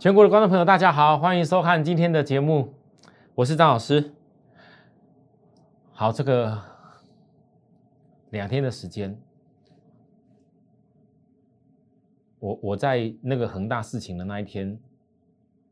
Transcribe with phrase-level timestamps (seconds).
[0.00, 2.72] 全国的观众朋友，大家好，欢迎收看今天的节目，
[3.34, 4.14] 我是张老师。
[5.92, 6.58] 好，这个
[8.30, 9.20] 两天的时间，
[12.38, 14.80] 我我在那个恒大事情的那一天，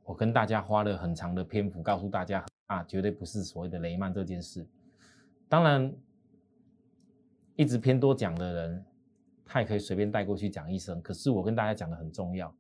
[0.05, 4.69] 我跟大家花了很长的篇幅，告诉大家啊，绝对不是所谓的雷曼这件事。
[5.49, 5.91] 当然，
[7.57, 8.85] 一直偏多讲的人，
[9.47, 11.01] 他也可以随便带过去讲一声。
[11.01, 12.55] 可是我跟大家讲的很重要。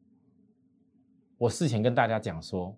[1.38, 2.77] 我事前跟大家讲说，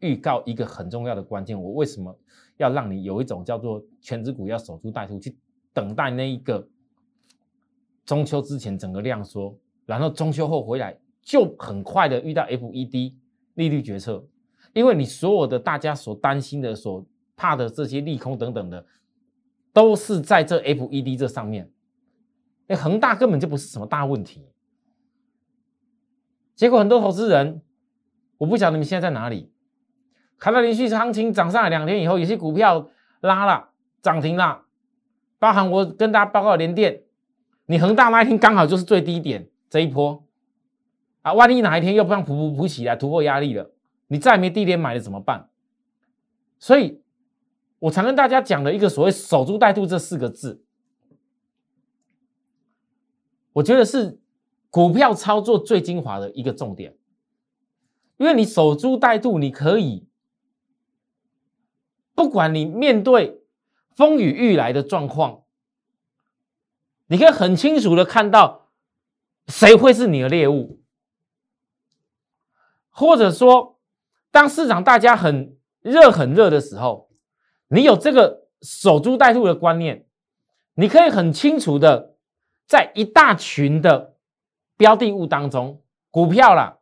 [0.00, 2.16] 预告一个很重要的关键，我为什么
[2.58, 5.34] 要让你有一种叫做全职股要守株待兔，去
[5.72, 6.68] 等待那一个
[8.04, 13.14] 中秋之前整个量缩，然后中秋后回来就很快的遇到 FED
[13.54, 14.22] 利率决策，
[14.74, 17.04] 因为你所有的大家所担心的、所
[17.36, 18.84] 怕的这些利空等等的，
[19.72, 21.70] 都是在这 FED 这上面，
[22.66, 24.44] 哎，恒大根本就不是什么大问题。
[26.60, 27.62] 结果很多投资人，
[28.36, 29.50] 我不晓得你们现在在哪里，
[30.38, 32.90] 看到连续行情涨上来两天以后，有些股票
[33.22, 33.70] 拉了
[34.02, 34.66] 涨停了，
[35.38, 37.04] 包含我跟大家报告连电，
[37.64, 40.22] 你恒大那一天刚好就是最低点这一波，
[41.22, 43.70] 啊，万一哪一天又不让普普普起来突破压力了，
[44.08, 45.48] 你再没低点买了怎么办？
[46.58, 47.00] 所以
[47.78, 50.62] 我常跟大家讲的一个所谓守株待兔这四个字，
[53.54, 54.19] 我觉得是。
[54.70, 56.96] 股票操作最精华的一个重点，
[58.18, 60.06] 因为你守株待兔，你可以
[62.14, 63.42] 不管你面对
[63.96, 65.42] 风雨欲来的状况，
[67.08, 68.68] 你可以很清楚的看到
[69.48, 70.80] 谁会是你的猎物，
[72.90, 73.80] 或者说，
[74.30, 77.10] 当市场大家很热很热的时候，
[77.66, 80.06] 你有这个守株待兔的观念，
[80.74, 82.14] 你可以很清楚的
[82.68, 84.14] 在一大群的。
[84.80, 86.78] 标的物当中，股票啦，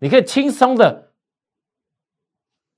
[0.00, 1.12] 你可以轻松的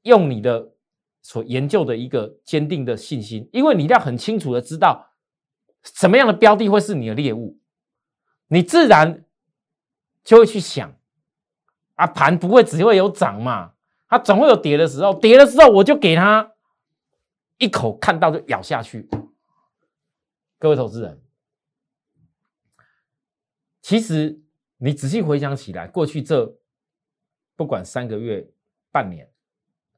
[0.03, 0.75] 用你的
[1.23, 5.15] 所研究的一个坚定的信心，因为你一定要很清楚的知道
[5.83, 7.59] 什么样的标的会是你的猎物，
[8.49, 9.25] 你自然
[10.23, 10.95] 就会去想
[11.95, 13.73] 啊，盘不会只会有涨嘛，
[14.11, 16.53] 它总会有跌的时候，跌的时候我就给它
[17.57, 19.09] 一口看到就咬下去，
[20.59, 21.19] 各位投资人。
[23.83, 24.41] 其实
[24.79, 26.57] 你仔细回想起来，过去这
[27.57, 28.49] 不管三个月、
[28.91, 29.29] 半年，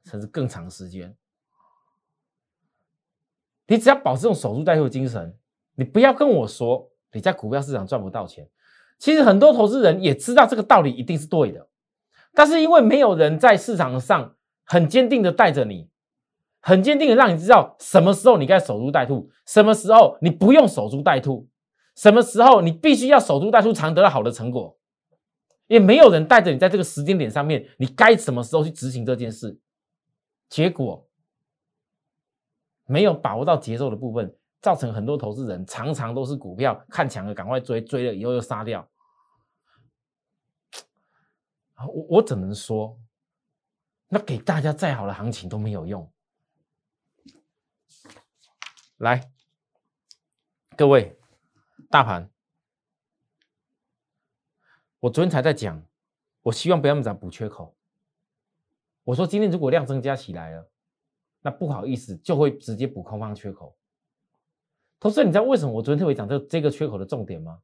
[0.03, 1.15] 甚至更长时间，
[3.67, 5.37] 你只要保持这种守株待兔精神，
[5.75, 8.49] 你不要跟我说你在股票市场赚不到钱。
[8.97, 11.67] 其实很多投资人也知道这个道理一定是对的，
[12.33, 15.89] 但是因为没有人在市场上很坚定的带着你，
[16.59, 21.47] 很坚定的让你知道什么时候你该守株待兔，什么时候你不用守株待兔。
[21.95, 24.77] 什么时候你必须要守株待兔，常得到好的成果？
[25.67, 29.59] 也没有人带着你在这个时间点上面，你该什么时候去执行这件事？
[30.47, 31.09] 结果
[32.85, 38.87] 没有把握到节奏的部分，造成很多投资人常常都是股票看强了赶快追，追了以后又杀掉。
[41.77, 42.99] 我我只能说，
[44.09, 46.11] 那给大家再好的行情都没有用。
[48.97, 49.31] 来，
[50.77, 51.17] 各位。
[51.95, 52.29] 大盘，
[54.99, 55.81] 我昨天才在讲，
[56.41, 57.73] 我希望不要那么早补缺口。
[59.05, 60.69] 我说今天如果量增加起来了，
[61.41, 63.77] 那不好意思就会直接补空方缺口。
[64.99, 67.59] 同时，你知道为什么我昨天特别讲这这个缺口的重点吗？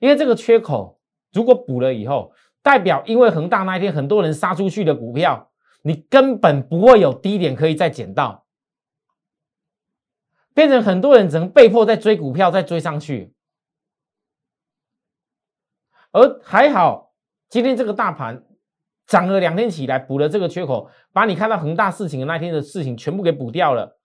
[0.00, 1.00] 因为这个缺口
[1.32, 2.32] 如果补了以后，
[2.62, 5.52] 代表因为恒大那一天很多人杀出去的股票，
[5.82, 8.44] 你根本不会有低点可以再捡到。
[10.52, 13.35] 变成很多人只能被迫在追股票，再追上去。
[16.16, 17.12] 而还好，
[17.50, 18.42] 今天这个大盘
[19.06, 23.98] 涨了两天起来，补了这个缺口，把你看到恒大事情的那天的事情全部给补掉了。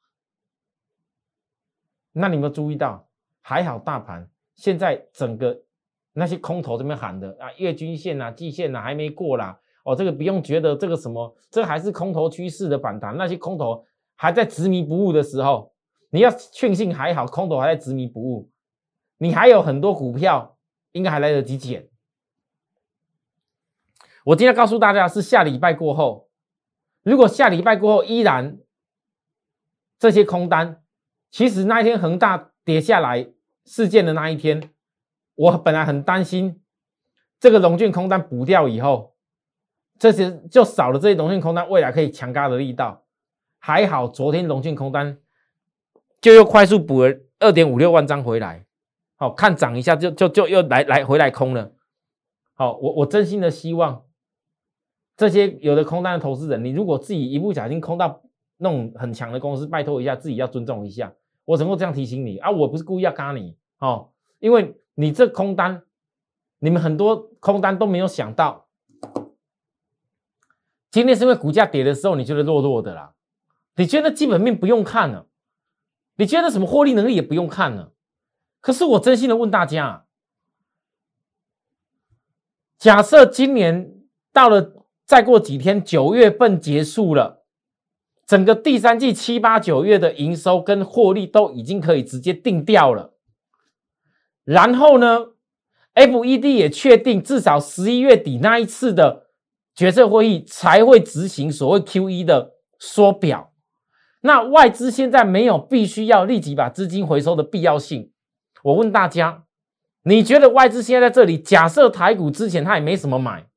[2.11, 3.07] 那你有没有注意到？
[3.39, 5.63] 还好大盘现在整个
[6.11, 9.57] 那些空头这边喊的啊，月均线啊、季线啊还没过啦。
[9.85, 13.15] 哦，这个不用觉得这个什么，这还是空头趋势的反弹。
[13.15, 13.85] 那些空头
[14.17, 15.71] 还在执迷不悟的时候。
[16.09, 18.49] 你要庆幸还好，空头还在执迷不悟，
[19.17, 20.57] 你还有很多股票
[20.91, 21.87] 应该还来得及减。
[24.25, 26.29] 我今天告诉大家是下礼拜过后，
[27.03, 28.59] 如果下礼拜过后依然
[29.97, 30.83] 这些空单，
[31.29, 33.31] 其实那一天恒大跌下来
[33.65, 34.71] 事件的那一天，
[35.35, 36.61] 我本来很担心
[37.39, 39.15] 这个龙券空单补掉以后，
[39.97, 43.05] 这些就少了这些龙券空单未来可以强嘎的力道。
[43.59, 45.17] 还好昨天龙券空单。
[46.21, 48.67] 就又快速补了二点五六万张回来，
[49.15, 51.73] 好看涨一下就就就又来来回来空了，
[52.53, 54.05] 好，我我真心的希望
[55.21, 58.23] 这些有的空单的投资人，你如果自己一不小心空到
[58.57, 61.13] 那种很强的公司，拜托一下自己要尊重一下。
[61.45, 62.49] 我能够这样提醒你啊？
[62.49, 64.09] 我不是故意要嘎你哦，
[64.39, 65.83] 因为你这空单，
[66.57, 68.65] 你们很多空单都没有想到，
[70.89, 73.13] 今天是因为股价跌的时候，你觉得弱弱的啦，
[73.75, 75.27] 你觉得基本面不用看了，
[76.15, 77.93] 你觉得什么获利能力也不用看了。
[78.59, 80.07] 可是我真心的问大家，
[82.79, 83.93] 假设今年
[84.33, 87.43] 到了再过几天，九月份结束了。
[88.25, 93.13] 整个第三季七八九月的营收跟获利都已经可以直接定掉了，
[94.45, 95.31] 然后呢
[95.95, 99.27] ，FED 也确定至少十一月底那一次的
[99.75, 103.51] 决策会议才会执行所谓 QE 的缩表。
[104.21, 108.13] 那外资现在没有必须要立即把资金回收的必要性。
[108.63, 109.43] 我问大家，
[110.03, 111.37] 你觉得外资现在在这里？
[111.37, 113.47] 假设台股之前他也没什么买，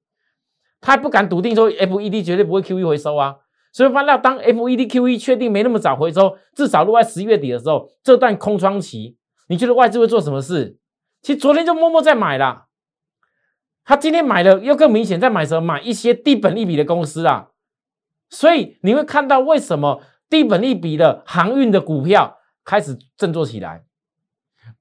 [0.85, 3.37] 他不敢笃定说 FED 绝对不会 QE 回收啊。
[3.73, 9.17] 所以，发到当 FED QE 确定没那么早回收，至少落在十一月底的时候，这段空窗期，
[9.49, 10.77] 你觉得外资会做什么事？
[11.23, 12.67] 其实昨天就默默在买了，
[13.83, 15.63] 他今天买了又更明显，在买什么？
[15.63, 17.49] 买一些低本利比的公司啊。
[18.29, 23.85] 所以你会看到为什么低本利比的航运的股票开始振作起来，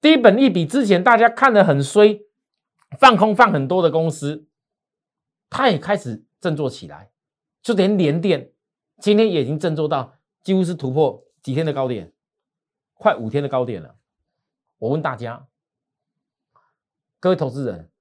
[0.02, 2.20] 低本利比之前大家看得很衰，
[3.00, 4.46] 放空放很多的公司，
[5.54, 7.12] 它也开始振作起来，
[7.62, 8.52] 就连连电。
[8.98, 12.12] 今天也已经振作到几乎是突破几天的高点，
[12.96, 13.96] 快五天的高点了。
[14.80, 15.46] 我问大家，
[17.20, 17.92] 各位投资人，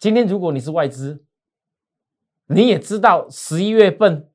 [0.00, 1.24] 今天如果你是外资，
[2.46, 4.28] 你也知道十一月份、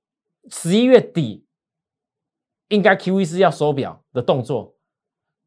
[0.50, 1.46] 十一月底
[2.70, 4.78] 应该 Q E 是要收表的动作，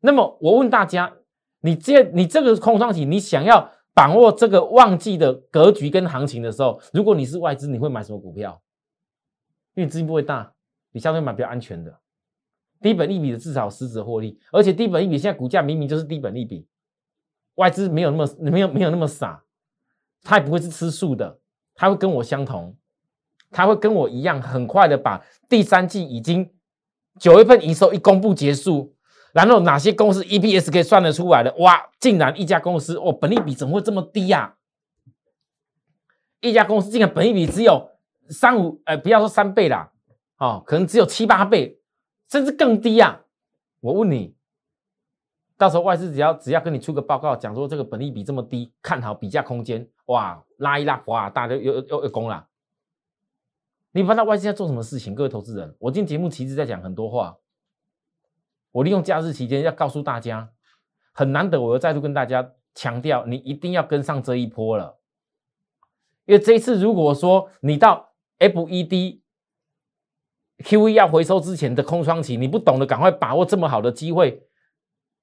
[0.00, 1.16] 那么我问大家，
[1.61, 3.72] 你这你这个空窗期，你想要？
[3.99, 8.62] 把握这个旺季的格局跟行情的时候，如果你是外资，你会买什么股票？
[9.75, 10.55] 因为资金不会大，
[10.93, 11.99] 你相对买比较安全的，
[12.81, 16.65] 低本利比的至少实质获利，而且低本利比现在股价明明就是低本利比，
[17.56, 19.43] 外资没有那么没有没有那么傻，
[20.23, 21.41] 他也不会是吃素的，
[21.75, 22.77] 他会跟我相同，
[23.50, 26.49] 他会跟我一样，很快的把第三季已经
[27.19, 28.95] 九月份营收一公布结束。
[29.32, 31.54] 然后哪些公司 EPS 可以算得出来的？
[31.58, 34.56] 哇，竟然一家公司哦，本利比怎么会这么低呀？
[36.40, 37.90] 一家公司竟然本利比只有
[38.30, 39.92] 三五，呃，不要说三倍啦，
[40.38, 41.80] 哦，可能只有七八倍，
[42.30, 43.22] 甚至更低呀。
[43.80, 44.34] 我问你，
[45.56, 52.46] 到时候外资只要只要跟你出个报告，讲说这个本利比这么低，看好比价空间，哇，拉一拉，哇，大家又又又攻了。
[53.92, 55.14] 你不知道外资在做什么事情？
[55.14, 57.36] 各位投资人，我今天节目其实在讲很多话。
[58.73, 60.50] 我利用假日期间要告诉大家，
[61.12, 64.99] 很难得，我又再度跟大家强调，你一定要跟上这一波了。
[66.26, 69.20] 因为这一次，如果说你到 FED
[70.65, 74.43] QE 要回收之前的空窗期，你不懂得赶快把握这么好的机会，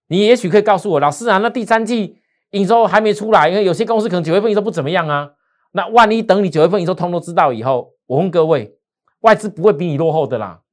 [0.08, 2.20] 你也许可以告诉我，老师啊，那第三季
[2.52, 5.34] 营收还没出来，因为有些公司可能九月份营收不怎么样啊。
[5.74, 8.80] 那万一等你九月份营收通都知道以后，我问各位，
[9.20, 10.64] 外资不会比你落后的啦。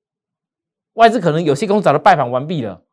[0.95, 2.85] 外资可能有些公司早就拜访完毕了，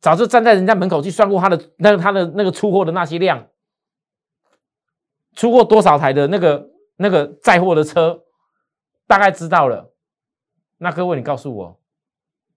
[0.00, 3.48] 早就站在人家门口去算过他的那个他的那个出货的那些量，
[5.34, 8.24] 出过多少台的那个那个载货的车，
[9.06, 9.94] 大概知道了。
[10.78, 11.80] 那各位，你告诉我，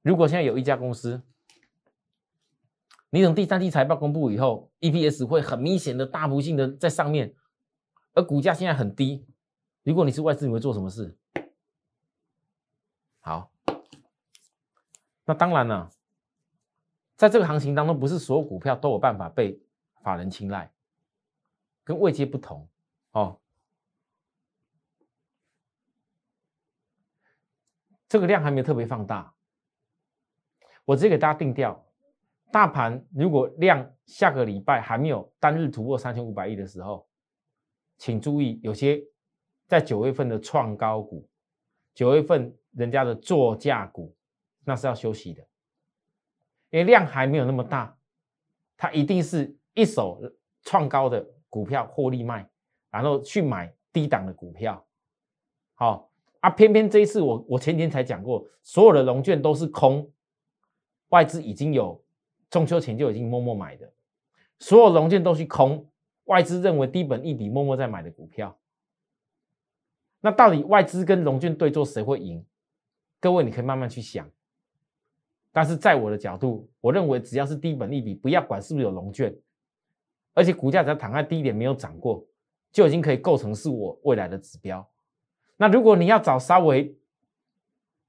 [0.01, 1.21] 如果现在有一家公司，
[3.11, 7.35] 你等第三季财报公布以后，EPS 会很明显的大幅性的在上面，
[8.13, 9.27] 而股价现在很低，
[9.83, 11.15] 如果你是外资，你会做什么事？
[13.19, 13.52] 好。
[15.25, 15.89] 那当然了，
[17.15, 19.57] 在这个行情当中，不是所有股票都有办法被
[20.01, 20.69] 法人青睐，
[21.83, 22.67] 跟位阶不同
[23.11, 23.39] 哦。
[28.09, 29.33] 这个量还没有特别放大，
[30.83, 31.83] 我直接给大家定调：
[32.51, 37.07] 大盘如果量下个礼拜还没有单日突破三千五百亿的时候，
[37.97, 39.01] 请注意，有些
[39.67, 41.27] 在九月份的创高股，
[41.95, 44.13] 九月份人家的作价股。
[44.63, 45.41] 那是要休息的，
[46.69, 47.97] 因为量还没有那么大，
[48.77, 50.21] 它一定是一手
[50.61, 52.49] 创高的股票获利卖，
[52.89, 54.85] 然后去买低档的股票。
[55.75, 60.11] 好啊，偏偏这一次我我前天才讲过，所有的龙券都是空，
[61.09, 62.03] 外资已经有
[62.49, 63.91] 中秋前就已经默默买的，
[64.59, 65.89] 所有龙券都是空，
[66.25, 68.57] 外资认为低本一笔默默在买的股票。
[70.21, 72.45] 那到底外资跟龙券对做谁会赢？
[73.19, 74.29] 各位你可以慢慢去想。
[75.53, 79.33] 但是在我的角度，我认为只要是低本利比，不要管是不是有龙卷，
[80.33, 82.25] 而且股价只要躺在低点没有涨过，
[82.71, 84.85] 就已经可以构成是我未来的指标。
[85.55, 86.97] 那如果你要找稍微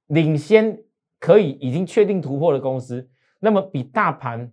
[0.06, 0.82] 领先，
[1.20, 3.08] 可以已经确定突破的公司，
[3.40, 4.50] 那么比大盘，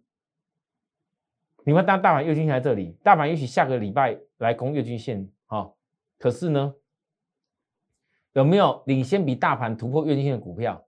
[1.64, 5.78] 你们当大盘月均线在这里，大盘也许下个礼拜来攻月均线，好，
[6.18, 6.76] 可是呢，
[8.34, 10.86] 有没有领先比大盘突破月均线的股票？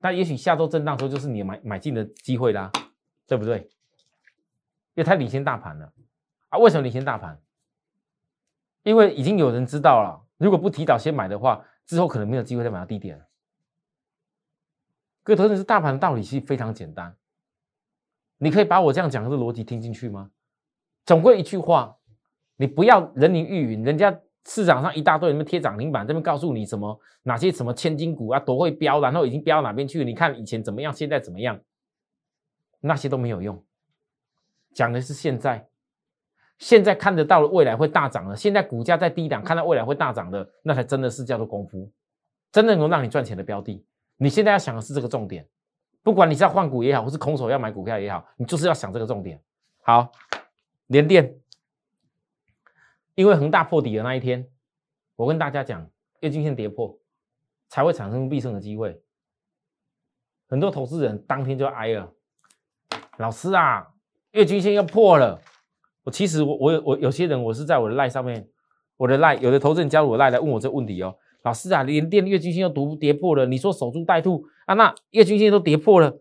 [0.00, 2.70] 那也许下周震荡的时候就是你买买进的机会啦，
[3.26, 3.58] 对不对？
[4.94, 5.92] 因为它领先大盘了
[6.48, 6.58] 啊！
[6.58, 7.40] 为什么领先大盘？
[8.84, 13.24] 因为已经有人知道了，如果不提早先买的话，之后可能没有机会再买到低点。
[15.24, 17.16] 各位投资是大盘的道理其实非常简单，
[18.38, 20.30] 你可以把我这样讲的逻辑听进去吗？
[21.04, 21.98] 总归一句话，
[22.56, 24.20] 你不要人云亦云，人家。
[24.48, 30.02] 市场上一大堆人们贴涨停板，这边告诉你什么哪些什么千金股啊，多会飙，然后已经飙到哪边去？
[30.06, 31.60] 你看以前怎么样，现在怎么样？
[32.80, 33.62] 那些都没有用，
[34.72, 35.68] 讲的是现在，
[36.58, 38.34] 现在看得到的未来会大涨了。
[38.34, 41.90] 现在股价在低档，看到未来会大涨的，那才真的是叫做功夫，
[42.50, 43.84] 真的能让你赚钱的标的。
[44.16, 45.46] 你现在要想的是这个重点，
[46.02, 49.38] 不管你是要换股也好，或是空手要买股票也好，你就是要想这个重点。
[49.82, 50.10] 好，
[50.86, 51.38] 连电。
[53.18, 54.48] 因为恒大破底的那一天，
[55.16, 57.00] 我跟大家讲，月均线跌破
[57.68, 59.02] 才会产生必胜的机会。
[60.48, 62.12] 很多投资人当天就挨了，
[63.16, 63.88] 老师啊，
[64.30, 65.42] 月均线要破了。
[66.04, 68.48] 我其实我我有我有些人我是在我的赖上面，
[68.96, 74.74] 我的赖有的投资人加入我赖来问我这个问题哦，老师啊，连电月均线要独跌破了，你说守株待兔啊？
[74.74, 76.20] 那月均线都跌破了，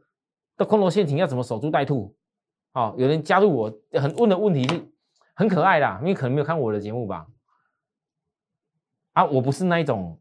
[0.58, 2.16] 这空头陷阱要怎么守株待兔？
[2.74, 4.92] 好，有人加入我很问的问题是。
[5.38, 7.28] 很可爱的，因为可能没有看我的节目吧？
[9.14, 10.20] 啊，我不是那一种，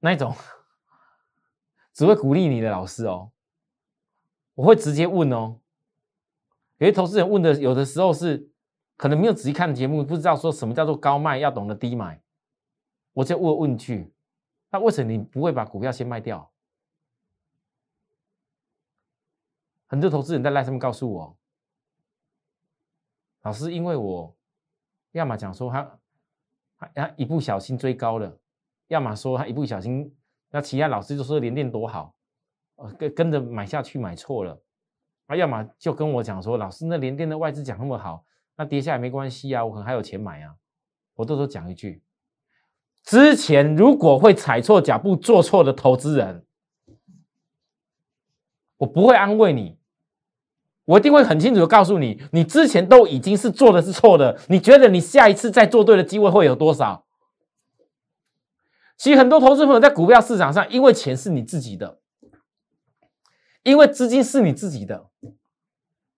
[0.00, 0.34] 那一种
[1.92, 3.30] 只会鼓励你的老师哦。
[4.54, 5.60] 我会直接问哦。
[6.78, 8.50] 有些投资人问的，有的时候是
[8.96, 12.20] 可能没有仔细看节目，不知道说什么叫做高卖，要懂得低买。
[13.12, 14.12] 我就问问句：
[14.70, 16.50] 那为什么你不会把股票先卖掉？
[19.86, 21.38] 很多投资人在赖上面告诉我，
[23.42, 24.36] 老师，因为我。
[25.16, 25.98] 要么讲说他
[26.94, 28.38] 他一不小心追高了，
[28.88, 30.14] 要么说他一不小心，
[30.50, 32.14] 那其他老师就说连电多好，
[32.74, 34.60] 呃跟跟着买下去买错了，
[35.26, 40.54] 啊，要么就跟我讲说老师那连电的外资讲那么好，那跌下来没关系啊，我可能还有钱买啊，
[41.14, 42.02] 我都说讲一句，
[43.02, 46.44] 之前如果会踩错脚步做错的投资人，
[48.76, 49.78] 我不会安慰你。
[50.86, 57.04] 我一定会很清楚的告诉你，你之前都已经是做的是错的，你觉得你下一次再做对的机会会有多少？
[58.96, 61.98] 其实很多投资朋友在股票市场上，因为钱是你自己的，
[63.62, 65.08] 因为资金是你自己的。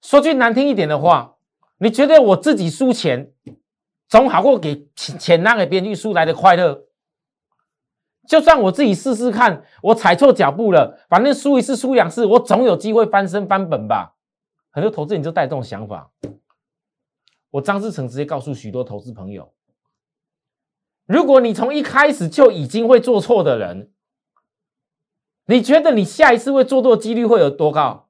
[0.01, 1.37] 说句难听一点的话，
[1.79, 3.33] 你觉得我自己输钱，
[4.09, 6.85] 总好过给钱拿给别人去输来的快乐。
[8.29, 14.17] 就算我自己试试看，我踩错脚步了，反正输一次输两次，我总有机会翻身翻本吧。
[14.71, 16.11] 很多投资人就带这种想法，
[17.51, 19.53] 我张志成直接告诉许多投资朋友：，
[21.07, 23.91] 如果你从一开始就已经会做错的人，
[25.47, 28.09] 你觉得你下一次会做错的几率会有多高？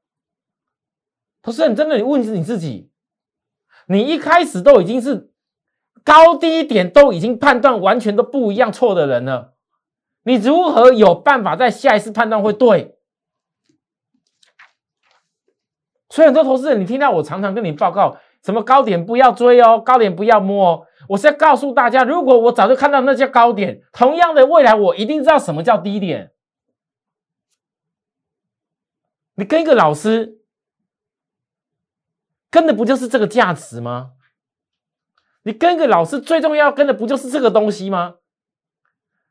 [1.41, 2.91] 投资人真的，你问你自己，
[3.87, 5.33] 你一开始都已经是
[6.03, 9.55] 高低点都已经判断完全都不一样错的人了，
[10.25, 12.98] 你如何有办法在下一次判断会对？
[16.11, 20.87] 所以很多投资人，你听到我常常跟你报告，什么高点不要追哦，高点不要摸哦。
[21.09, 26.33] 我是要告诉大家，如果我早就看到那叫高点，同样的未来我一定知道什么叫低点。
[29.35, 30.39] 你跟一个老师
[32.51, 34.13] 跟的不就是这个价值吗？
[35.43, 38.17] 你跟一个老师最重要跟的不就是这个东西吗？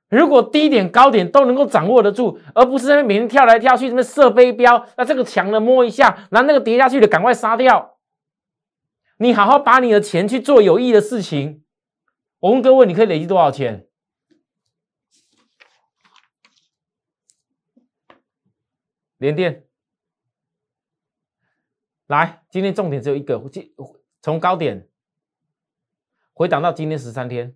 [0.09, 7.97] 如果低点高点都能够掌握得住，而不是在那每天跳来跳去，什么射飞镖，那这个强的摸一下，拿那个跌下去的赶快杀掉。
[9.17, 11.63] 你好好把你的钱去做有益的事情。
[12.39, 13.87] 我问各位，你可以累积多少钱？
[19.17, 19.65] 连电，
[22.05, 23.43] 来，今天重点只有一个，
[24.21, 24.87] 从高点
[26.33, 27.55] 回档到今天十三天，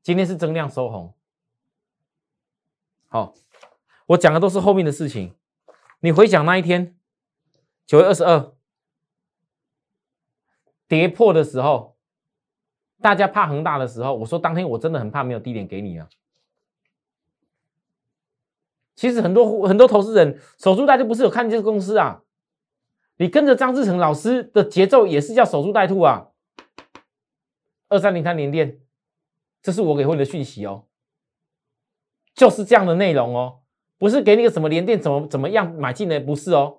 [0.00, 1.17] 今天是增量收红。
[3.08, 3.34] 好，
[4.06, 5.34] 我讲的都是后面的事情。
[6.00, 6.96] 你回想那一天，
[7.86, 8.52] 九月二十二
[10.86, 11.96] 跌破的时候，
[13.00, 16.08] 大家怕恒大的时候，我说当天我真的很怕没有低点给你啊。
[18.94, 22.24] 其实很多很多投资人守株待兔，不是有看这个公司啊？
[23.16, 26.28] 你跟着张志成老师的节奏，也是叫守株待兔啊。
[27.88, 28.80] 二三零三连电，
[29.62, 30.87] 这是我给会的讯息哦，
[32.38, 33.58] 就是这样的内容哦，
[33.98, 36.78] 不是给你个什么连电怎么怎么样买进的，不是哦。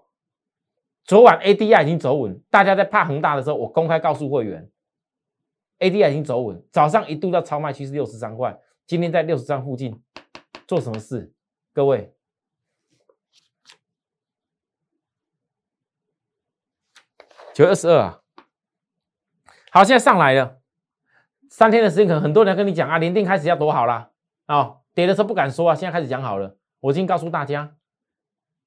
[1.03, 4.71] 昨晚 ADI 已经走稳，大家在怕恒大的时候，我公开告诉会员
[5.79, 10.01] ，ADI 已经走稳，早上一度到超卖区是六十三块，今天在六十三附近，
[10.65, 11.33] 做什么事？
[11.73, 12.13] 各位，
[17.53, 18.21] 九月二十二啊，
[19.71, 20.61] 好，现在上来了，
[21.49, 24.11] 三天的时间，可能很多人跟你讲啊，连电开始要多好啦，
[24.45, 27.75] 啊，跌的时候不敢说啊，现在开始讲好了，我已经告诉大家。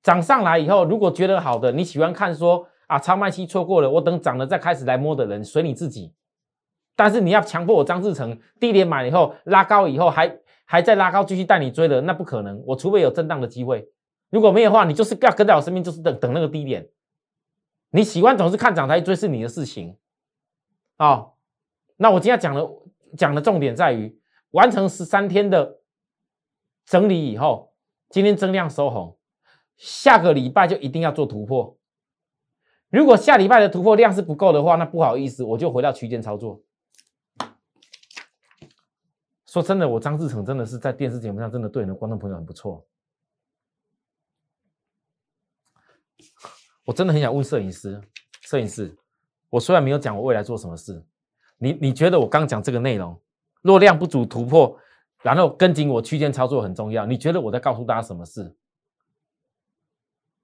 [0.02, 6.12] 涨上来以后，如果觉得好的，你喜欢看说啊，超卖期错过了，我等涨了再开始来摸的人，随你自己。
[6.97, 12.62] 但是你要强迫我张志成低点买了以后拉高以后还还在拉高继续带你追的，那不可能。
[12.67, 13.88] 我除非有震荡的机会，
[14.31, 16.88] 如果没有的话，你就是要跟在我身边，就是等等那个低点。
[17.91, 19.97] 你喜欢总是看涨台追是你的事情
[20.97, 21.29] 啊。
[21.97, 22.69] 那我今天讲的
[23.17, 24.19] 讲的重点在于
[24.50, 25.79] 完成十三天的
[26.85, 27.73] 整理以后，
[28.11, 29.19] 今天增量收红。
[29.77, 31.77] 下个礼拜就一定要做突破。
[32.89, 36.62] 如果下礼拜的突破量是不够的话，那不好意思，我就回到区间操作。
[39.47, 42.87] 说真的，我张志成真的是在电视节目上真的对你的观众朋友很不错。
[46.85, 48.01] 我真的很想问摄影师，
[48.43, 48.97] 摄影师，
[49.51, 51.05] 我虽然没有讲我未来做什么事，
[51.59, 53.21] 你你觉得我刚讲这个内容，
[53.62, 54.79] 若量不足突破，
[55.23, 58.55] 然后跟紧我区间操作很重要，你觉得我在告诉大家什么事？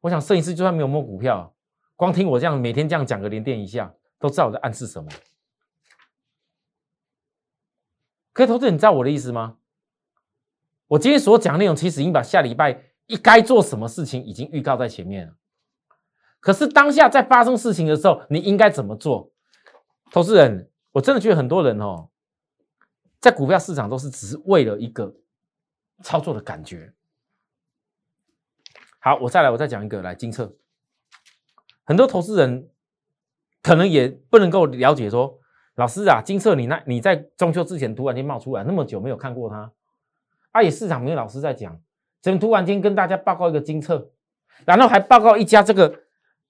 [0.01, 1.53] 我想摄影师就算没有摸股票，
[1.97, 5.11] 光听我这样每天这样讲个连电一下，都知道我在暗示什么。
[8.33, 9.57] 可投资人，你知道我的意思吗？
[10.87, 15.35] 我今天所讲内容，其实已经把下礼拜一该做什么事情已经预告在前面了。
[16.39, 19.33] 可是当下在发生事情的时候，你应该怎么做？
[20.13, 22.09] 投资人，我真的觉得很多人哦，
[23.21, 25.15] 在股票市场都是只是为了一个
[26.03, 26.93] 操作的感觉。
[29.01, 30.57] 好，我再来，我再讲一个来金策。
[31.85, 32.69] 很多投资人
[33.63, 35.39] 可能也不能够了解说，
[35.77, 39.73] 老师啊，金策你那你在中秋之前突然间冒出来，那么久没有看过它，
[40.51, 41.81] 啊，也市场没有老师在讲，
[42.21, 44.11] 怎么突然间跟大家报告一个金策，
[44.65, 46.01] 然后还报告一家这个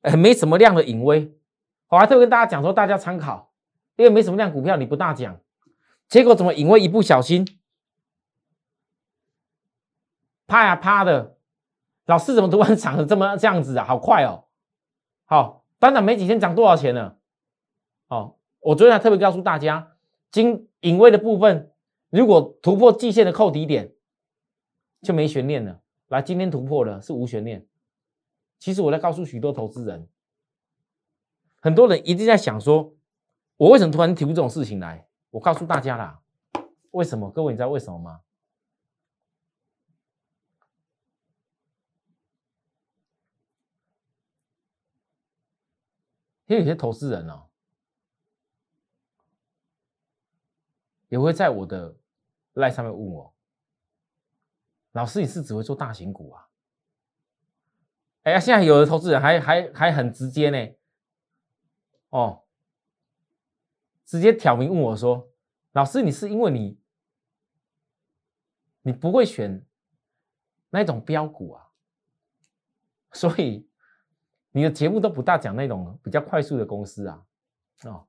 [0.01, 1.33] 呃没什么量的隐微，
[1.89, 3.53] 我还特跟大家讲说大家参考，
[3.97, 5.39] 因为没什么量股票你不大讲，
[6.09, 7.59] 结果怎么隐微一不小心，
[10.47, 11.37] 啪呀啪的。
[12.07, 13.85] 老师怎么突然涨的这么这样子啊？
[13.85, 14.47] 好快哦！
[15.27, 17.19] 好，班长没几天涨多少钱了？
[18.07, 19.99] 哦，我昨天还特别告诉大家，
[20.31, 21.71] 今隐位的部分，
[22.09, 23.93] 如果突破季线的扣底点，
[25.03, 25.83] 就没悬念了。
[26.07, 27.67] 来，今天突破了，是无悬念。
[28.59, 30.09] 其实我在告诉许多投资人，
[31.61, 32.95] 很多人一定在想说，
[33.59, 35.07] 我为什么突然提出这种事情来？
[35.31, 36.23] 我告诉大家啦，
[36.93, 37.31] 为什么？
[37.31, 38.23] 各位你知道为什么吗？
[46.47, 47.47] 因为有些投资人哦，
[51.09, 51.95] 也会在我的
[52.55, 53.35] 赖上面问我
[54.93, 56.49] ：“老师，你是只会做大型股啊？”
[58.25, 60.75] 哎呀，现在有的投资人还还还很直接呢，
[62.09, 62.45] 哦，
[64.09, 65.31] 直接挑明问我说
[65.71, 66.81] ：“老师，你是因为你
[68.83, 69.65] 你不会选
[70.71, 71.69] 那种标股啊，
[73.13, 73.69] 所以？”
[74.51, 77.25] 你的节目都不大讲那种比较快速的公司啊，
[77.85, 78.09] 哦，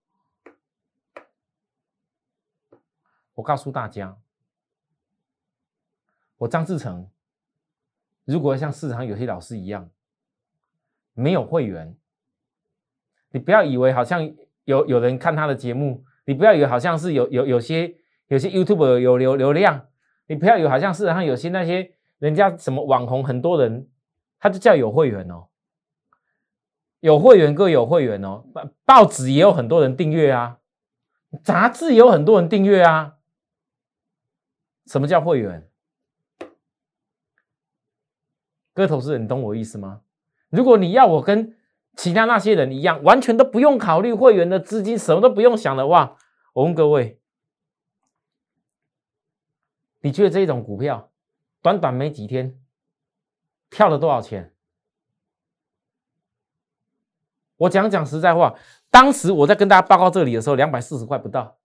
[3.33, 4.17] 我告诉大家，
[6.38, 7.12] 我张志成，
[8.23, 9.91] 如果像市场有些老师一样，
[11.13, 11.95] 没有会员，
[13.31, 14.33] 你不要以为好像
[14.69, 17.95] 有有人看他的节目，你不要以为好像是有有有些
[18.27, 19.88] 有些 YouTube 有流流量，
[20.27, 23.89] 你不要以为好像市场上有些那些人家什么网红很多人，
[24.39, 25.47] 他就叫有会员哦。
[26.99, 28.43] 有会员各有会员哦，
[28.86, 30.60] 报纸也有很多人订阅啊，
[31.43, 33.15] 杂志也有很多人订阅啊。
[34.86, 35.67] 什么叫会员？
[38.75, 40.01] 各位投资人，你懂我意思吗？
[40.49, 41.55] 如果你要我跟
[41.99, 46.15] 其他那些人一样，完全都不用考虑会员的资金，什么都不用想的话，
[46.53, 47.19] 我问各位，
[49.99, 51.12] 你觉得这种股票
[51.62, 52.57] 短短没几天
[53.69, 54.55] 跳了多少钱？
[57.57, 58.57] 我讲讲实在话，
[58.89, 61.57] 当时我在跟大家报告这里的时候，两百四十块不到，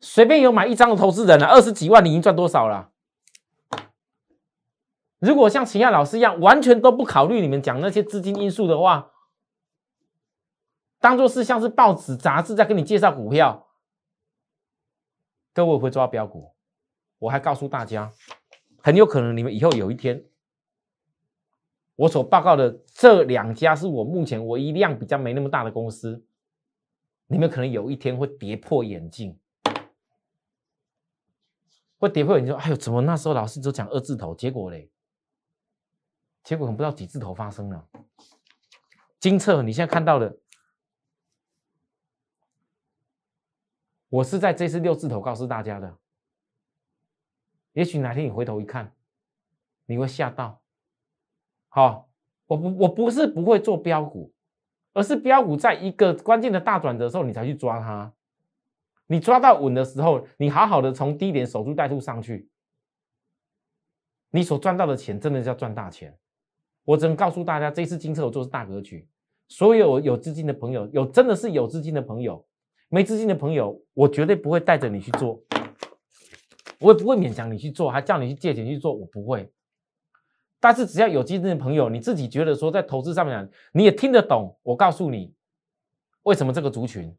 [0.00, 2.93] 随便有买一张的投资人啊，二十几万，你已经赚多少了？
[5.24, 9.10] 如果像秦亚老师一样，完全都不考虑你们讲那些资金因素的话，
[11.00, 13.68] 当做是像是报纸杂志在跟你介绍股票，
[15.54, 16.52] 各位会抓标股，
[17.20, 18.12] 我还告诉大家，
[18.82, 20.26] 很有可能你们以后有一天，
[21.96, 26.22] 我所报告的这两家是我目前唯一量比较没那么大的公司，
[27.28, 29.38] 你们可能有一天会跌破眼镜，
[31.98, 32.54] 会跌破眼镜。
[32.54, 34.90] 哎呦，怎么那时候老师只讲二字头，结果嘞，
[36.44, 37.88] 结果我不知道几字头发生了。
[39.18, 40.38] 金策，你现在看到的。
[44.10, 45.98] 我是在这次六字头告诉大家的，
[47.72, 48.94] 也许哪天你回头一看，
[49.86, 50.60] 你会吓到。
[51.68, 52.08] 好，
[52.46, 54.32] 我不我不是不会做标股，
[54.92, 58.12] 而是标股在一个关键的大转折时候，你才去抓它。
[59.06, 62.48] 你抓到稳的时候，你好好的从低点守株待兔上去，
[64.30, 66.16] 你所赚到的钱真的叫赚大钱。
[66.84, 69.08] 我只能告诉大家，这次金策我做是大格局，
[69.48, 72.44] 所有有资金的朋友，有真的是有资金的朋友。
[72.88, 75.42] 没资金的朋友，我绝对不会带着你去做，
[76.78, 79.50] 我也不会勉强你去做，还叫你去借钱去做，我不会。
[80.60, 85.34] 但是只要有资金的朋友，你自己觉得说在投资上面你也听得懂，我告诉你，
[86.22, 87.12] 为什么这个族群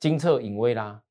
[0.00, 1.02] 金策隐微啦？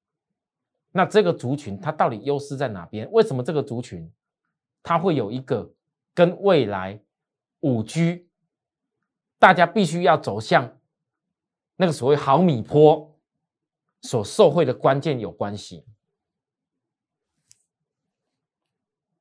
[0.91, 3.07] 那这个族群它到底优势在哪边？
[3.11, 4.11] 为什么这个族群
[4.81, 5.71] 它会有一个
[6.15, 6.99] 跟未来
[7.61, 8.27] 五 G
[9.39, 10.77] 大家必须要走向
[11.77, 13.09] 那个所谓毫米波？
[14.03, 15.85] 所受惠的关键有关系，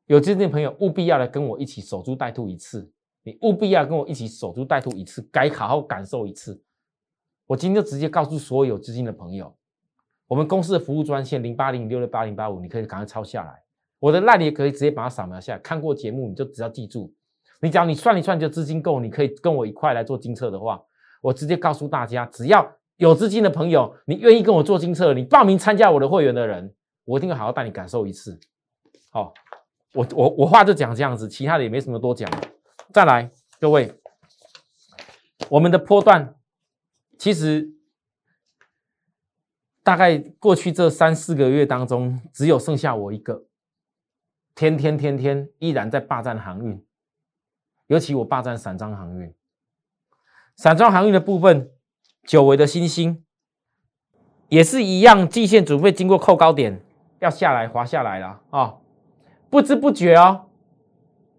[0.06, 2.90] 有资金的朋友务必要来跟我一起守株待兔一次，
[3.22, 6.64] 你务必要跟我一起守株待兔一次，该好好感受一次。
[7.46, 9.54] 我今天就直接告诉所有资金的朋友，
[10.26, 13.62] 我们公司的服务专线零八零六六八零八五，你可以赶快抄下来。
[13.98, 15.58] 我的那里也可以直接把它扫描下来。
[15.58, 17.12] 看过节目你就只要记住，
[17.60, 20.82] 你只要你算一算就资金够，你可以跟我一块来做金测的话，
[21.20, 22.76] 我直接告诉大家，只要。
[22.96, 26.74] 有资金的朋友，你愿意跟我做金测，你报名参加我的会员的人，
[27.06, 28.38] 我一定会好好带你感受一次。
[29.10, 29.32] 好，
[29.94, 32.30] 我我我话就讲这样子，其他的也没什么多讲。
[32.92, 33.94] 再来，各位，
[35.48, 36.34] 我们的波段
[37.16, 37.70] 其实
[39.82, 43.46] 大概过去这三四个月当中，只有剩下我一个，
[44.54, 46.84] 天天天天依然在霸占航运，
[47.90, 49.34] 尤其我霸占散装航运，
[50.54, 51.68] 散装航运的部分。
[52.24, 53.24] 久违的星星
[54.48, 56.80] 也是一样，季线准备经过扣高点，
[57.18, 58.76] 要下来滑下来了啊！
[59.48, 60.46] 不知不觉哦，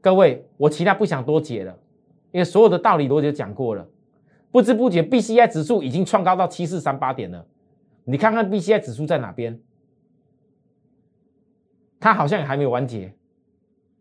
[0.02, 1.78] 各位，我其他不想多解了，
[2.32, 3.88] 因为所有的道理我都讲过了。
[4.52, 7.46] 不知不觉，B C I 指数已经创高到七四三八点了。
[8.04, 9.62] 你看看 B C I 指数在哪边？
[12.00, 13.14] 它好像也还没有完结。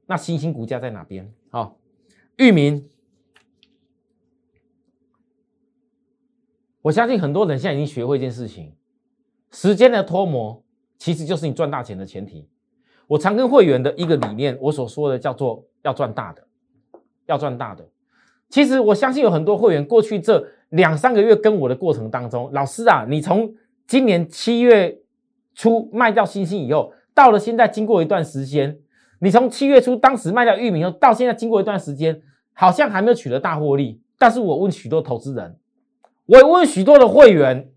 [0.07, 1.33] 那星星股价在哪边？
[1.51, 1.77] 好，
[2.41, 2.89] 域名。
[6.81, 8.73] 我相信很多人现在已经学会一件事情：
[9.51, 10.65] 时间的脱模
[10.97, 12.49] 其实就是你赚大钱的前提。
[13.07, 16.43] 我常跟会员的一个理念，我所说的叫做要赚大的，
[17.27, 17.87] 要赚大的。
[18.49, 23.55] 其实我相信有很多会员过去这两三个月跟我的过程当中，老师啊，你从
[23.87, 25.03] 今年七月
[25.55, 28.79] 初卖掉星星以后，到了现在经过一段时间，
[29.21, 32.23] 你从七月初当时卖掉玉米后，到现在经过一段时间，
[32.61, 34.03] 好像还没有取得大获利。
[34.19, 35.59] 但是我问许多投资人。
[36.27, 37.71] 我也问许多的会员，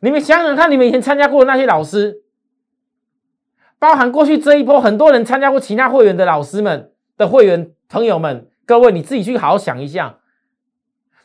[0.00, 2.22] 你们想想看，你们以前参加过的那些老师，
[3.78, 10.18] 包含过去这一波很多人参加过其他会员的老师们的会员朋友们，各位你自己去好好想一下，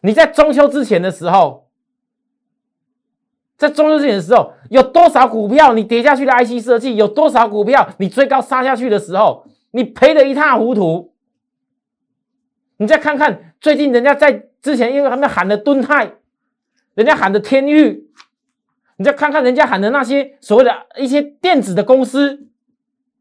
[0.01, 1.67] 你在中秋之前的时候，
[3.57, 11.13] 在中秋之前的时候，有多少股票你跌下去的 IC 设计，有多少股票你追高杀下去的时候，你赔得一塌糊涂？
[12.77, 14.49] 你再看看最近人家在。
[14.65, 16.13] 之前因为他们喊的敦泰，
[16.95, 18.09] 人家喊的天域，
[18.97, 22.47] 你再看看人家喊的那些所谓的一些电子的公司，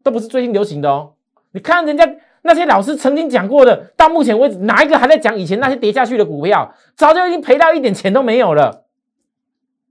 [0.02, 1.16] 都不是最近流行的哦。
[1.50, 6.74] 你看人家那些老师曾经讲过的，到目前为止哪一个还在讲以前那些跌下去的股票？
[6.96, 8.86] 早就已经赔到一点钱都没有了。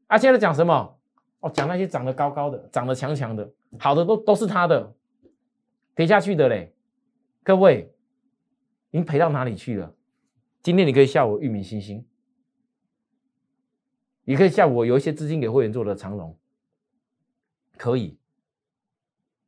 [0.08, 0.96] 啊，现在讲什么？
[1.42, 3.48] 哦，讲那些长得高高的、长得强强的，
[3.78, 4.92] 好的都都是他的，
[5.96, 6.74] 跌下去的嘞。
[7.44, 7.93] 各位，
[8.94, 9.96] 您赔到哪里去了？
[10.62, 12.08] 今天你可以笑我玉米星星，
[14.24, 16.38] 你可以笑我有一些资金给会员做的长龙，
[17.76, 18.20] 可以。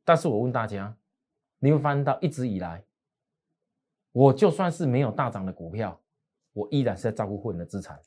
[0.04, 0.98] 但是我问大家，
[1.60, 2.84] 你会发现到一直以来，
[4.10, 6.02] 我就算是没有大涨的股票，
[6.52, 8.02] 我依然是在照顾会员的资产。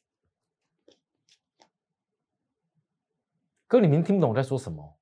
[3.65, 4.99] 哥，你们听不懂我在说什么？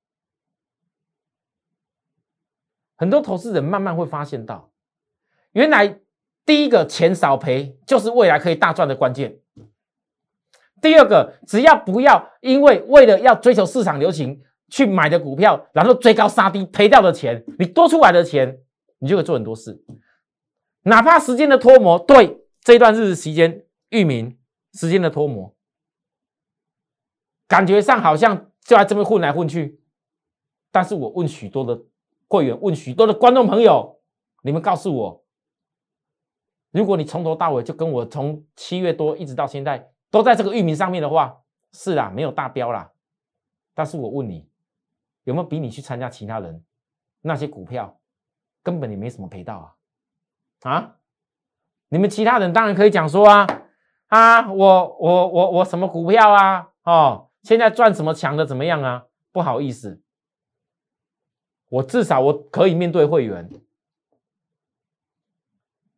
[2.95, 4.71] 很多投资人慢慢会发现到，
[5.54, 6.00] 原来。
[6.48, 9.38] 第一个钱少赔就是未来可以大赚的关键。
[10.82, 18.62] 第二个，只要不要因为为了要追求市场流行去买的股票，然后追高杀低赔掉的钱，你多出来的钱，
[19.00, 19.84] 你就可以做很多事。
[20.84, 24.40] 哪怕时间的脱模，对这段日子期间，域名
[24.72, 25.54] 时间的脱模，
[27.48, 29.82] 感觉上好像就在这边混来混去。
[30.72, 31.84] 但是我问许多的
[32.30, 34.00] 会员，问许多的观众朋友，
[34.44, 35.26] 你们告诉我，
[36.71, 42.91] 如果你从头到尾就跟我从七月多一直到现在都在这个域名上面的话，是啦，没有大标啦。
[43.73, 44.49] 但是我问你，
[45.23, 46.63] 有没有比你去参加其他人
[47.21, 47.99] 那些股票，
[48.63, 49.75] 根本你没什么赔到
[50.62, 50.71] 啊？
[50.71, 50.95] 啊？
[51.89, 53.47] 你们其他人当然可以讲说啊
[54.08, 56.69] 啊，我我我我什么股票啊？
[56.84, 59.06] 哦，现在赚什么强的怎么样啊？
[59.32, 60.01] 不好意思。
[61.69, 63.49] 我至少我可以面对会员，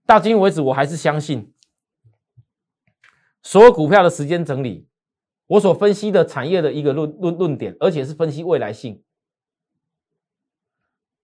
[0.10, 1.54] 到今天为止，我还是相信
[3.44, 4.88] 所有股票的时间整理，
[5.46, 9.04] 我所分析的产业的一个论论论点，而且是分析未来性。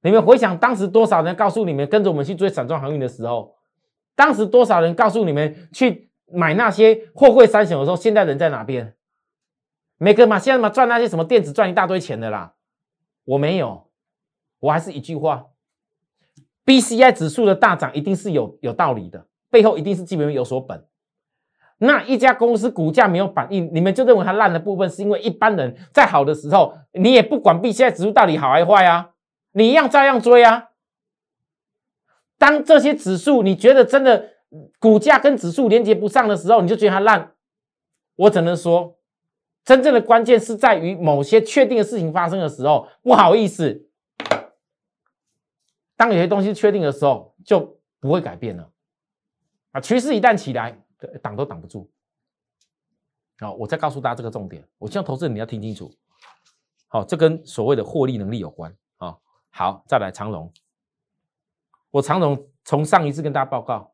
[0.01, 3.55] 你们回想当时多少人告诉你们跟着我们去追散装航运的时候，
[4.13, 8.95] 当时多少人告诉你们去买那些货柜三雄的时候，现在人在哪边？
[9.97, 12.53] 每个嘛，现在嘛赚那些什么电子赚一大堆钱的啦，
[13.23, 13.89] 我没有。
[14.59, 15.47] 我还是一句话
[16.65, 20.85] ，B C I 指数的大涨一定是有有道理的，背后一定是基本面有所本。
[21.77, 29.11] 那一家公司股价没有反应，你们就认为它烂的部分是因为一般人在好的时候，你也不管 B C I 指数到底好还坏啊，
[29.51, 30.69] 你一样照样追啊。
[32.37, 34.29] 当这些指数你觉得真的
[34.79, 37.33] 股价跟指数连接不上的时候，你就觉得它烂。
[38.15, 38.97] 我只能说，
[39.65, 43.84] 真正的关键是在于某些确定的事情发生的时候，不好意思。
[45.95, 48.71] 当有些东西确定的时候，就不会改变了
[49.71, 49.79] 啊！
[49.79, 50.77] 趋势一旦起来，
[51.21, 51.89] 挡都挡不住。
[53.39, 55.93] 好，我再告诉大家这个重点，我希望投资人你要听清楚。
[56.87, 59.17] 好，这跟所谓的获利能力有关啊。
[59.49, 60.51] 好，再来长龙，
[61.91, 63.93] 我长龙从上一次跟大家报告，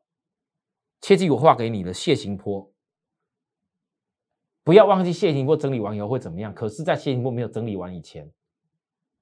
[1.00, 2.72] 切记我画给你的楔形坡，
[4.62, 6.52] 不要忘记楔形坡整理完以后会怎么样。
[6.52, 8.30] 可是，在楔形坡没有整理完以前，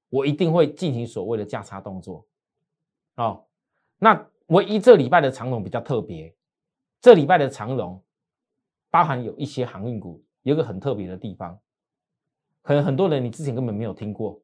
[0.08, 2.26] 我一定会进行所谓的价差动作。
[3.20, 3.44] 哦，
[3.98, 6.34] 那唯一这礼拜的长龙比较特别，
[7.02, 8.02] 这礼拜的长龙
[8.90, 11.60] 包含有一些航运股，有个很特别的地方，
[12.62, 14.40] 可能很多人你之前根本没有听过，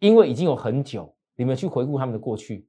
[0.00, 2.66] 因为已经有很久，你们去回顾他们的过去，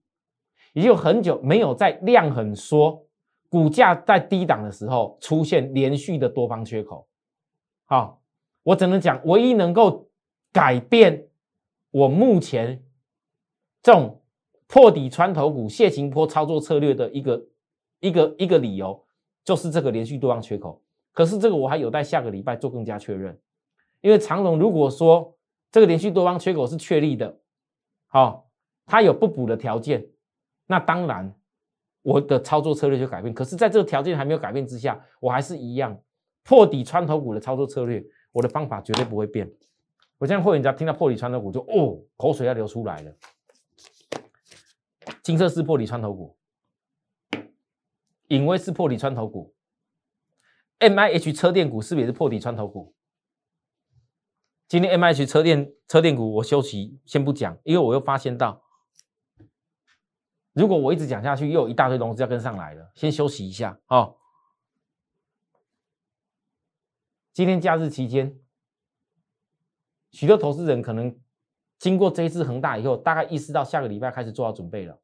[0.74, 3.08] 已经有很久没有在量很缩，
[3.50, 7.08] 股价在低档的时候出现连续的多方缺口。
[7.86, 8.22] 好，
[8.62, 10.08] 我只能讲，唯一能够
[10.54, 11.28] 改变
[11.90, 12.86] 我目前
[13.82, 14.22] 这种。
[14.68, 17.46] 破底穿头股、楔形坡操作策略的一个
[18.00, 19.06] 一个一个理由，
[19.44, 20.82] 就是这个连续多方缺口。
[21.14, 23.40] 可是这个我还有待下个礼拜做更加确认。
[24.02, 25.36] 因为长龙如果说
[25.72, 27.40] 这个连续多方缺口是确立的，
[28.08, 28.48] 好，
[28.86, 30.06] 它有不补的条件，
[30.68, 31.34] 那当然
[32.04, 33.34] 我的操作策略就改变。
[33.34, 36.00] 可是在这个条件还没有改变之下，我还是一样
[36.44, 39.50] 破底穿头股的操作策略，我的方法绝对不会变。
[40.18, 43.12] 我现在会员只要听到破底穿头股，就哦，口水要流出来了。
[45.28, 46.38] 金色是破底穿头股，
[48.30, 49.54] 隐威是破底穿头股
[50.80, 52.96] ，M I H 车电股是不是也是破底穿头股？
[54.70, 58.64] 今天 M I H 车电车电股我休息先不讲，因为我又发现到，
[60.54, 64.16] 如果我一直讲下去，又有一大堆融资要跟上来了，先休息一下哦。
[67.34, 68.40] 今天假日期间，
[70.10, 71.20] 许多投资人可能
[71.78, 74.98] 经过这一次恒大以后，大概意识到下个礼拜开始做好准备了。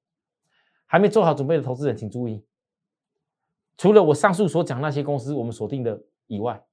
[0.94, 2.46] 还没做好准备的投资人，请注意，
[3.78, 6.64] 除了我上述所讲那些公司我们锁定的以外，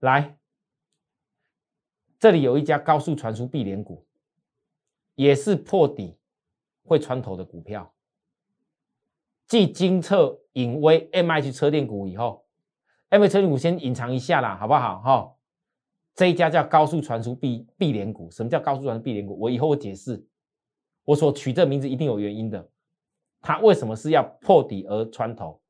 [0.00, 0.36] 来，
[2.18, 4.04] 这里有一家高速传输必联股，
[5.14, 6.16] 也是破底
[6.82, 7.94] 会穿头的股票，
[9.46, 12.44] 继金策、隐威、M H 车电股以后
[13.10, 14.98] ，M H 车电股先隐藏一下啦，好不好？
[15.02, 15.36] 哈，
[16.16, 19.38] 这一家叫高速传输必必联股，什么叫高速传输必联股？
[19.38, 20.26] 我以后会解释，
[21.04, 22.68] 我所取这名字一定有原因的。
[23.44, 25.60] 它为什么是要破底而穿头？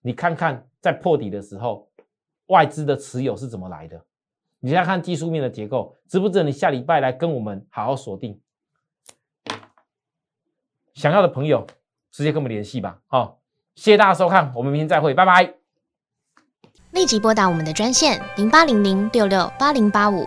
[0.00, 1.90] 你看看在破底的时候，
[2.46, 4.02] 外资的持有是怎么来的？
[4.60, 8.40] 你再看技术面的结构，值不值得你下礼拜来跟我们好好锁定？
[10.94, 11.66] 想要的朋友
[12.10, 12.98] 直接跟我们联系吧。
[13.06, 13.40] 好，
[13.74, 15.54] 谢谢大家收看，我们明天再会，拜拜。
[16.92, 20.26] 立即拨打我们的专线零八零零六六八零八五。